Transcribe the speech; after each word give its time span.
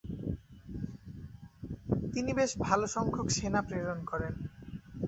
তিনি 2.13 2.31
বেশ 2.33 2.51
ভালো 2.59 2.85
সংখ্যক 2.95 3.27
সেনা 3.29 3.61
প্রেরণ 3.67 3.99
করেন। 4.05 4.33